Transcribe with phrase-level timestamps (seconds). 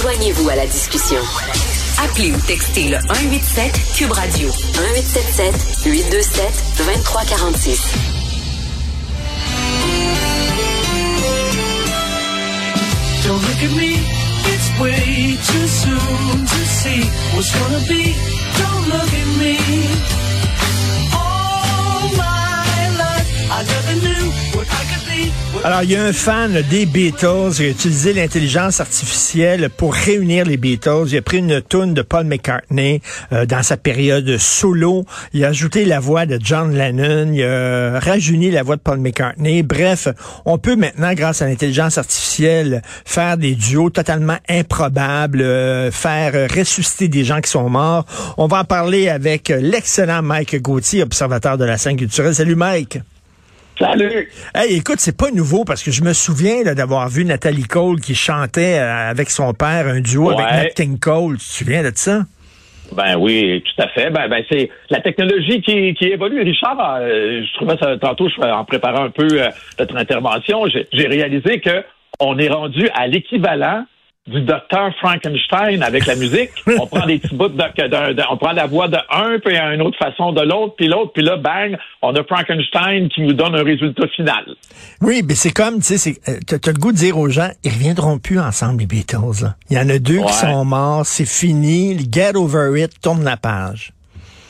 [0.00, 1.20] Joignez-vous à la discussion.
[2.02, 8.16] Appelez ou textez le 187 Cube Radio 1877 827 2346.
[13.24, 13.96] Don't look at me,
[14.52, 17.02] it's way too soon to see
[17.34, 18.35] what's gonna be.
[25.66, 30.44] Alors, il y a un fan des Beatles qui a utilisé l'intelligence artificielle pour réunir
[30.44, 31.06] les Beatles.
[31.08, 33.02] Il a pris une tune de Paul McCartney
[33.32, 35.04] euh, dans sa période solo.
[35.32, 37.32] Il a ajouté la voix de John Lennon.
[37.32, 39.64] Il a rajeuni la voix de Paul McCartney.
[39.64, 40.06] Bref,
[40.44, 46.46] on peut maintenant, grâce à l'intelligence artificielle, faire des duos totalement improbables, euh, faire euh,
[46.46, 48.06] ressusciter des gens qui sont morts.
[48.36, 52.36] On va en parler avec l'excellent Mike Gauthier, observateur de la scène culturelle.
[52.36, 53.00] Salut Mike.
[53.78, 54.30] Salut!
[54.54, 58.14] Hey, écoute, c'est pas nouveau parce que je me souviens d'avoir vu Nathalie Cole qui
[58.14, 60.46] chantait euh, avec son père un duo avec.
[60.46, 61.36] Nat King Cole.
[61.38, 62.20] Tu te souviens de ça?
[62.92, 64.10] Ben oui, tout à fait.
[64.10, 66.42] Ben, ben c'est la technologie qui, qui évolue.
[66.42, 70.86] Richard, euh, je trouvais ça tantôt, je, en préparant un peu euh, notre intervention, j'ai
[70.92, 71.84] j'ai réalisé que
[72.20, 73.84] on est rendu à l'équivalent
[74.26, 76.50] du docteur Frankenstein avec la musique.
[76.80, 79.98] on prend des petits bouts de, on prend la voix de un, puis une autre
[79.98, 83.62] façon de l'autre, puis l'autre, puis là, bang, on a Frankenstein qui nous donne un
[83.62, 84.44] résultat final.
[85.00, 87.28] Oui, mais c'est comme, tu sais, c'est- euh, t'as t'as le goût de dire aux
[87.28, 89.42] gens, ils reviendront plus ensemble, les Beatles.
[89.42, 89.54] là.
[89.70, 90.26] Il y en a deux Ouais.
[90.26, 93.92] qui sont morts, c'est fini, get over it, tourne la page.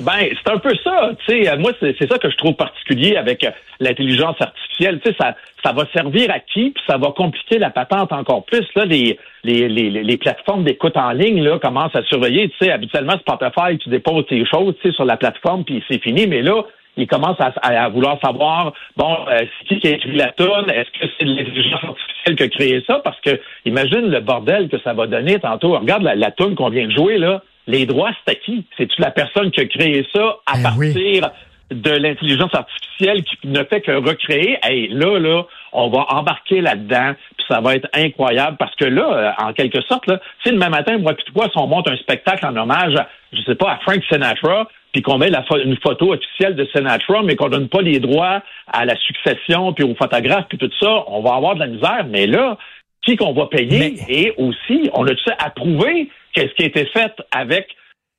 [0.01, 1.11] Ben, c'est un peu ça.
[1.27, 5.01] Tu sais, euh, moi, c'est ça que je trouve particulier avec euh, l'intelligence artificielle.
[5.05, 8.67] Sais, ça, ça va servir à qui, puis ça va compliquer la patente encore plus.
[8.75, 12.53] Là, les, les, les, les plateformes d'écoute en ligne là, commencent à surveiller.
[12.61, 16.27] Sais, habituellement, Spotify, tu déposes tes choses sur la plateforme, puis c'est fini.
[16.27, 16.63] Mais là,
[16.99, 20.71] ils commencent à, à- vouloir savoir, bon, euh, c'est qui qui a écrit la tonne?
[20.71, 23.01] Est-ce que c'est l'intelligence artificielle qui a créé ça?
[23.03, 25.79] Parce que imagine le bordel que ça va donner tantôt.
[25.79, 27.43] Regarde la, la toune qu'on vient de jouer, là.
[27.67, 28.65] Les droits, c'est à qui?
[28.77, 30.93] C'est-tu la personne qui a créé ça à Ben oui.
[30.93, 31.31] partir
[31.73, 34.59] de l'intelligence artificielle qui ne fait que recréer?
[34.63, 39.35] Hey, là, là, on va embarquer là-dedans, puis ça va être incroyable parce que là,
[39.41, 41.97] euh, en quelque sorte, là, si demain matin, moi puis toi, si on monte un
[41.97, 45.77] spectacle en hommage, à, je sais pas, à Frank Sinatra, puis qu'on met la une
[45.79, 49.95] photo officielle de Sinatra, mais qu'on donne pas les droits à la succession, puis aux
[49.97, 52.07] photographes, puis tout ça, on va avoir de la misère.
[52.09, 52.57] Mais là,
[53.05, 53.79] qui qu'on va payer?
[53.79, 57.67] Mais- Et aussi, on a-tu approuvé qu'est-ce qui a été fait avec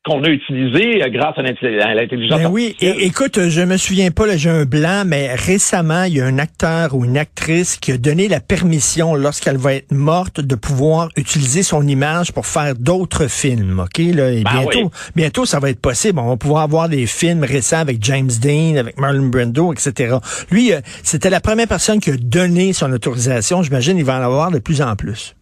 [0.05, 3.75] qu'on a utilisé euh, grâce à l'intelli- à l'intelligence Ben oui, et, écoute, je me
[3.75, 7.17] souviens pas, là, j'ai un blanc, mais récemment, il y a un acteur ou une
[7.17, 12.31] actrice qui a donné la permission, lorsqu'elle va être morte, de pouvoir utiliser son image
[12.31, 13.97] pour faire d'autres films, OK?
[13.97, 14.89] Là, et Ben bientôt, oui.
[15.16, 16.19] bientôt, ça va être possible.
[16.19, 20.16] On va pouvoir avoir des films récents avec James Dean, avec Marlon Brando, etc.
[20.51, 23.61] Lui, euh, c'était la première personne qui a donné son autorisation.
[23.61, 25.35] J'imagine il va en avoir de plus en plus.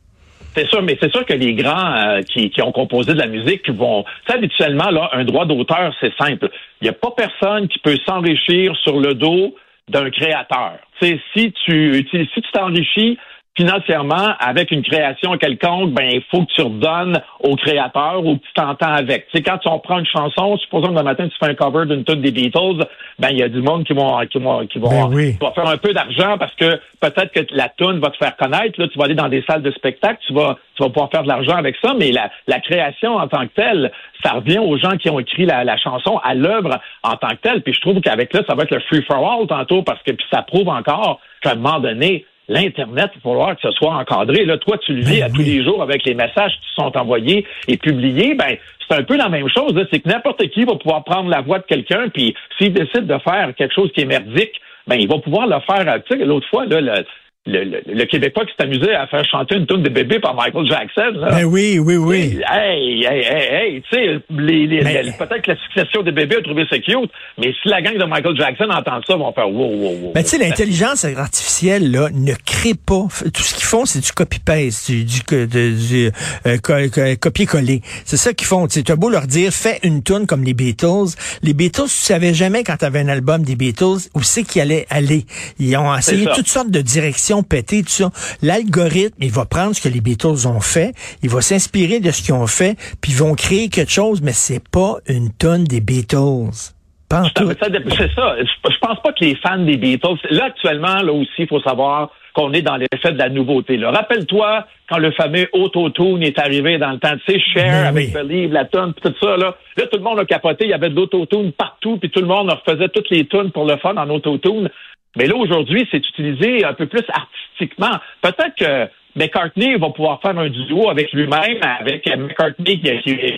[0.55, 3.27] C'est sûr, mais c'est sûr que les grands euh, qui, qui ont composé de la
[3.27, 4.05] musique vont.
[4.27, 6.49] Sais, habituellement, là, un droit d'auteur, c'est simple.
[6.81, 9.53] Il n'y a pas personne qui peut s'enrichir sur le dos
[9.89, 10.77] d'un créateur.
[10.99, 13.17] Tu sais, si tu utilises, si tu t'enrichis
[13.57, 18.43] financièrement avec une création quelconque, ben il faut que tu redonnes au créateur ou que
[18.43, 19.27] tu t'entends avec.
[19.27, 21.85] Tu sais, quand on prend une chanson, supposons que le matin tu fais un cover
[21.85, 22.85] d'une tune des Beatles,
[23.17, 25.38] ben il y a du monde qui vont qui vont qui vont, Ben oui.
[25.38, 28.35] qui va faire un peu d'argent parce que peut-être que la tune va te faire
[28.35, 28.79] connaître.
[28.79, 31.23] Là, tu vas aller dans des salles de spectacle, tu vas tu vas pouvoir faire
[31.23, 33.91] de l'argent avec ça, mais la, la création en tant que telle,
[34.23, 37.41] ça revient aux gens qui ont écrit la, la chanson, à l'œuvre en tant que
[37.41, 37.61] telle.
[37.61, 40.11] Puis je trouve qu'avec là, ça va être le free for all tantôt parce que
[40.11, 43.95] puis ça prouve encore qu'à un moment donné, L'Internet, il va falloir que ce soit
[43.95, 44.45] encadré.
[44.45, 46.95] Là, toi, tu le vis Ben à tous les jours avec les messages qui sont
[46.95, 48.35] envoyés et publiés.
[48.35, 48.57] Ben,
[48.88, 49.73] c'est un peu la même chose.
[49.91, 53.17] C'est que n'importe qui va pouvoir prendre la voix de quelqu'un, puis s'il décide de
[53.19, 55.91] faire quelque chose qui est merdique, ben, il va pouvoir le faire.
[55.91, 57.05] euh, Tu sais, l'autre fois, là, le,
[57.47, 60.33] le, le- le Québécois qui s'est amusé à faire chanter une tune de bébé par
[60.33, 61.11] Michael Jackson.
[61.19, 61.29] Là.
[61.29, 62.39] Ben oui, oui, oui.
[62.51, 66.11] Hey, hey, hey, hey, tu sais, les, les, Mais- les- peut-être que la succession des
[66.11, 69.17] bébés a trouvé ça cute, mais si la gang de Michael Jackson entend ça, ils
[69.19, 70.11] vont faire wow, wow, wow.
[70.13, 73.07] Ben, tu sais, l'intelligence artificielle, là, ne crée pas.
[73.34, 76.11] Tout ce qu'ils font, c'est du copy-paste, du, du, de- du,
[76.47, 77.81] euh, co- co- copier-coller.
[78.05, 78.67] C'est ça qu'ils font.
[78.67, 81.16] Tu as beau leur dire, fais une tune comme les Beatles.
[81.43, 84.61] Les Beatles, tu savais jamais quand tu avais un album des Beatles où c'est qu'ils
[84.61, 85.25] allaient aller.
[85.59, 88.11] Ils ont essayé toutes sortes de directions pétées, tout ça.
[88.41, 90.93] L'algorithme, il va prendre ce que les Beatles ont fait,
[91.23, 94.34] il va s'inspirer de ce qu'ils ont fait, puis ils vont créer quelque chose, mais
[94.34, 96.73] c'est pas une tonne des Beatles.
[97.11, 98.35] C'est ça.
[98.41, 100.17] Je pense pas que les fans des Beatles.
[100.32, 103.79] Là, actuellement, là aussi, il faut savoir qu'on est dans l'effet de la nouveauté.
[103.84, 108.14] Rappelle-toi quand le fameux Auto-Tune est arrivé dans le temps, tu sais, Cher avec oui.
[108.14, 109.55] Believe, la tune, puis tout ça, là.
[109.78, 110.66] Là, tout le monde a capoté.
[110.66, 113.66] Il y avait de l'Auto-Tune partout, puis tout le monde refaisait toutes les tunes pour
[113.66, 114.70] le fun en Auto-Tune.
[115.16, 118.00] Mais là, aujourd'hui, c'est utilisé un peu plus artistiquement.
[118.22, 122.90] Peut-être que McCartney va pouvoir faire un duo avec lui-même, avec McCartney qui,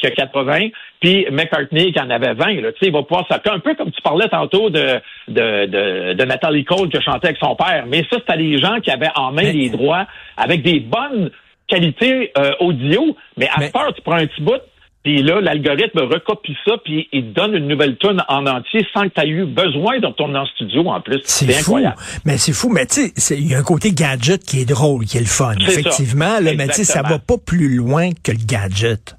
[0.05, 0.69] a 80,
[0.99, 2.61] puis McCartney qui en avait 20.
[2.61, 2.69] Là.
[2.81, 6.65] Il va pouvoir s'appeler un peu comme tu parlais tantôt de, de, de, de Natalie
[6.65, 7.85] Cole qui chantait avec son père.
[7.87, 11.29] Mais ça, c'était des gens qui avaient en main les droits avec des bonnes
[11.67, 13.15] qualités euh, audio.
[13.37, 14.61] Mais à part, tu prends un petit bout,
[15.07, 19.13] puis là, l'algorithme recopie ça, puis il donne une nouvelle tune en entier sans que
[19.15, 21.21] tu aies eu besoin de retourner en studio en plus.
[21.23, 21.95] C'est incroyable.
[22.25, 25.05] Mais c'est fou, mais tu sais, il y a un côté gadget qui est drôle,
[25.05, 25.53] qui est le fun.
[25.61, 29.15] Effectivement, là, mais tu sais, ça va pas plus loin que le gadget.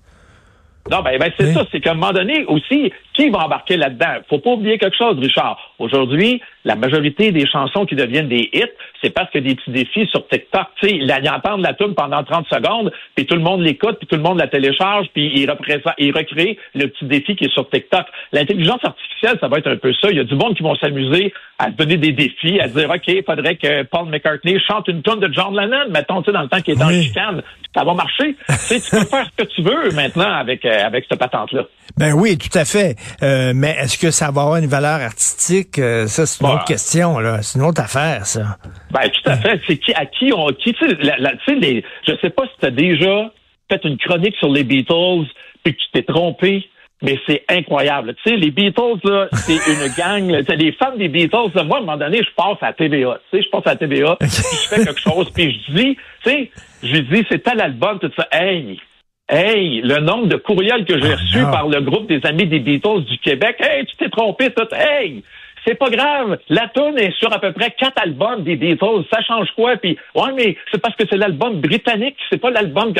[0.91, 4.23] Non, ben, ben c'est ça, c'est qu'à un moment donné aussi, qui va embarquer là-dedans?
[4.29, 5.59] Faut pas oublier quelque chose, Richard.
[5.81, 8.71] Aujourd'hui, la majorité des chansons qui deviennent des hits,
[9.03, 10.67] c'est parce que des petits défis sur TikTok.
[10.81, 14.07] Tu sais, ils entendent la tune pendant 30 secondes, puis tout le monde l'écoute, puis
[14.07, 15.51] tout le monde la télécharge, puis il,
[15.99, 18.07] il recrée le petit défi qui est sur TikTok.
[18.33, 20.11] L'intelligence artificielle, ça va être un peu ça.
[20.11, 23.09] Il y a du monde qui vont s'amuser à donner des défis, à dire, OK,
[23.09, 26.43] il faudrait que Paul McCartney chante une tonne de John Lennon, mettons, tu sais, dans
[26.43, 27.43] le temps qu'il est dans le chicane.
[27.75, 28.37] Ça va marcher.
[28.49, 31.65] tu sais, tu peux faire ce que tu veux maintenant avec, euh, avec cette patente-là.
[31.97, 32.97] Ben oui, tout à fait.
[33.23, 35.79] Euh, mais est-ce que ça va avoir une valeur artistique?
[35.79, 36.65] Euh, ça, c'est une autre bah.
[36.67, 37.43] question, là.
[37.43, 38.59] C'est une autre affaire, ça.
[38.91, 39.61] Ben, tout à fait.
[39.67, 42.71] C'est qui, à qui on, qui, tu sais, les, je sais pas si tu as
[42.71, 43.31] déjà
[43.71, 45.27] fait une chronique sur les Beatles
[45.63, 46.69] puis que tu t'es trompé.
[47.01, 48.17] Mais c'est incroyable.
[48.17, 50.45] Tu sais, les Beatles, là, c'est une gang.
[50.45, 53.21] Tu les fans des Beatles, moi, à un moment donné, je passe à TVA.
[53.31, 56.31] Tu sais, je passe à TVA, puis je fais quelque chose, puis je dis, tu
[56.31, 56.51] sais,
[56.83, 58.27] je dis, c'est tel album, tout ça.
[58.33, 58.81] Hey,
[59.31, 62.61] Hey, le nombre de courriels que j'ai ah, reçus par le groupe des amis des
[62.61, 63.57] Beatles du Québec.
[63.61, 64.67] Hey, tu t'es trompé, tout.
[64.75, 65.23] Hey,
[65.67, 66.39] c'est pas grave.
[66.49, 69.05] La tune est sur à peu près quatre albums des Beatles.
[69.13, 69.77] Ça change quoi?
[69.77, 72.17] Puis, ouais, mais c'est parce que c'est l'album britannique.
[72.31, 72.95] C'est pas l'album,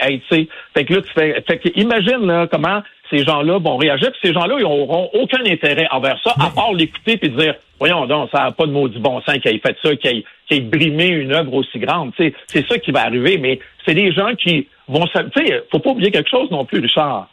[0.00, 0.48] hey, tu sais.
[0.74, 4.10] Fait que là, tu fais, fait que imagine, là, comment ces gens-là vont réagir.
[4.10, 8.06] Puis ces gens-là, ils n'auront aucun intérêt envers ça, à part l'écouter puis dire, voyons
[8.06, 10.60] donc, ça n'a pas de maudit bon sens qu'il ait fait ça, qu'il ait, ait,
[10.60, 12.12] brimé une œuvre aussi grande.
[12.16, 13.38] Tu sais, c'est ça qui va arriver.
[13.38, 15.06] Mais c'est des gens qui vont...
[15.06, 17.28] Tu sais, faut pas oublier quelque chose non plus, Richard.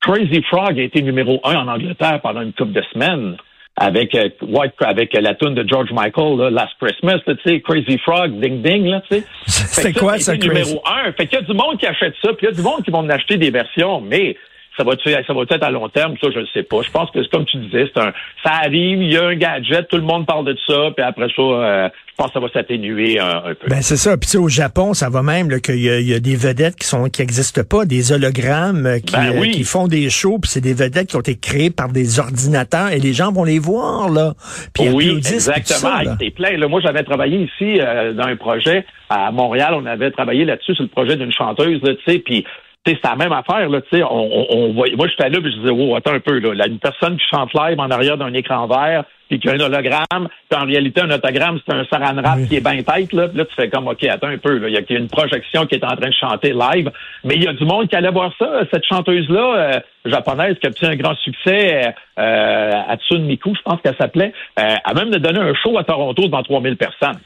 [0.00, 3.36] Crazy Frog a été numéro un en Angleterre pendant une couple de semaines
[3.76, 7.98] avec euh, White, avec la tune de George Michael, là, Last Christmas, tu sais, Crazy
[7.98, 9.24] Frog, Ding Ding, là, tu sais.
[9.46, 11.12] C'est quoi ça, numéro un.
[11.12, 12.82] Fait qu'il y a du monde qui achète ça, puis il y a du monde
[12.84, 14.36] qui vont en acheter des versions, mais
[14.76, 16.80] ça va, ça va être à long terme, ça, je ne sais pas.
[16.82, 19.86] Je pense que, comme tu disais, c'est un, ça arrive, il y a un gadget,
[19.88, 22.48] tout le monde parle de ça, puis après ça, euh, je pense que ça va
[22.48, 23.68] s'atténuer un, peu.
[23.68, 24.16] Ben c'est ça.
[24.16, 27.20] Puis au Japon, ça va même qu'il y, y, a des vedettes qui sont qui
[27.20, 30.74] n'existent pas, des hologrammes euh, qui, ben euh, qui font des shows, puis c'est des
[30.74, 34.32] vedettes qui ont été créées par des ordinateurs et les gens vont les voir là.
[34.74, 36.16] Puis oui, exactement.
[36.18, 36.56] C'est plein.
[36.56, 39.74] Là, moi, j'avais travaillé ici dans un projet à Montréal.
[39.74, 42.44] On avait travaillé là-dessus sur le projet d'une chanteuse, tu sais, puis
[42.84, 45.58] c'est la même affaire, là, tu sais, on, on, voit, moi, j'étais là, puis je
[45.58, 48.66] disais, oh, attends un peu, là, une personne qui chante live en arrière d'un écran
[48.66, 52.38] vert, puis qui a un hologramme, puis en réalité, un autogramme, c'est un saran wrap
[52.48, 54.74] qui est bien tête, là, là, tu fais comme, OK, attends un peu, là, il
[54.74, 56.90] y a une projection qui est en train de chanter live,
[57.22, 60.66] mais il y a du monde qui allait voir ça, cette chanteuse-là, euh, japonaise, qui
[60.66, 65.10] a obtenu un grand succès, euh, Hatsune Miku, je pense qu'elle s'appelait, euh, a même
[65.10, 67.20] donné un show à Toronto devant 3000 personnes.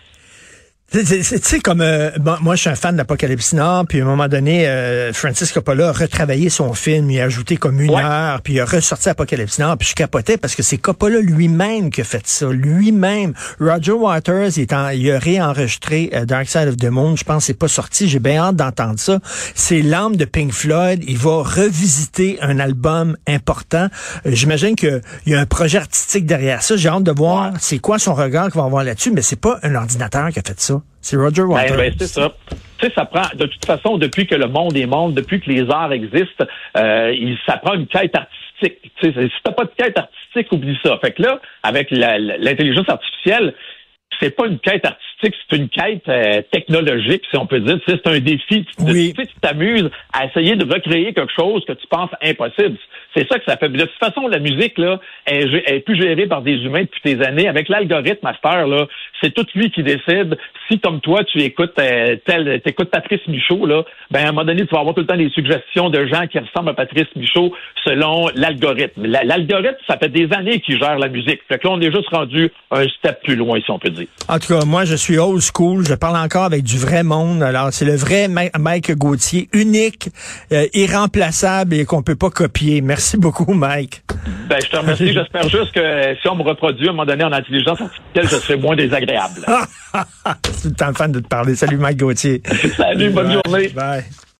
[0.92, 4.28] Tu sais, comme euh, moi, je suis un fan d'Apocalypse Nord, puis à un moment
[4.28, 8.54] donné, euh, Francis Coppola a retravaillé son film, il a ajouté comme une heure, puis
[8.54, 12.04] il a ressorti Apocalypse Nord, puis je capotais parce que c'est Coppola lui-même qui a
[12.04, 13.34] fait ça, lui-même.
[13.58, 17.24] Roger Waters, il, est en, il a réenregistré euh, Dark Side of the Moon, je
[17.24, 19.18] pense que c'est pas sorti, j'ai bien hâte d'entendre ça.
[19.56, 23.88] C'est l'âme de Pink Floyd, il va revisiter un album important.
[24.24, 27.98] J'imagine qu'il y a un projet artistique derrière ça, j'ai hâte de voir c'est quoi
[27.98, 30.75] son regard qu'il va avoir là-dessus, mais c'est pas un ordinateur qui a fait ça.
[31.00, 31.76] C'est Roger ben, Waters.
[31.76, 32.32] Ben, c'est ça.
[32.78, 35.50] Tu sais, ça prend, de toute façon, depuis que le monde est monde, depuis que
[35.50, 36.44] les arts existent,
[36.76, 38.92] euh, il, ça prend une quête artistique.
[39.00, 40.98] Tu sais, si t'as pas de quête artistique, oublie ça.
[40.98, 43.54] Fait que là, avec l'intelligence artificielle,
[44.20, 47.78] c'est pas une quête artistique, c'est une quête euh, technologique, si on peut dire.
[47.86, 48.64] c'est un défi.
[48.78, 52.76] Tu, tu t'amuses à essayer de recréer quelque chose que tu penses impossible.
[53.16, 53.70] C'est ça que ça fait.
[53.70, 57.48] De toute façon, la musique, là, est plus gérée par des humains depuis des années.
[57.48, 58.86] Avec l'algorithme master, là,
[59.22, 60.36] c'est tout lui qui décide.
[60.70, 64.44] Si, comme toi, tu écoutes euh, tel, t'écoutes Patrice Michaud, là, ben, à un moment
[64.44, 67.06] donné, tu vas avoir tout le temps des suggestions de gens qui ressemblent à Patrice
[67.16, 67.54] Michaud
[67.84, 69.06] selon l'algorithme.
[69.06, 71.40] L'algorithme, ça fait des années qu'il gère la musique.
[71.48, 74.08] Fait que là, on est juste rendu un step plus loin, si on peut dire.
[74.28, 75.86] En tout cas, moi, je suis old school.
[75.86, 77.42] Je parle encore avec du vrai monde.
[77.42, 80.10] Alors, c'est le vrai Mike Gauthier, unique,
[80.52, 82.80] euh, irremplaçable et qu'on peut pas copier.
[82.80, 84.02] Merci beaucoup, Mike.
[84.48, 85.12] Ben, je te remercie.
[85.12, 88.44] J'espère juste que si on me reproduit à un moment donné en intelligence artificielle, je
[88.44, 89.46] serai moins désagréable.
[90.52, 91.54] c'est un fan de te parler.
[91.54, 92.42] Salut, Mike Gauthier.
[92.76, 93.68] Salut, bonne journée.
[93.68, 94.04] Bye.